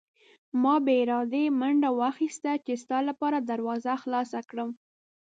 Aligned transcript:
ما 0.61 0.75
بې 0.85 0.95
ارادې 1.03 1.43
منډه 1.59 1.89
واخیسته 1.99 2.51
چې 2.65 2.73
ستا 2.83 2.97
لپاره 3.09 3.37
دروازه 3.49 3.93
خلاصه 4.03 4.39
کړم. 4.49 4.69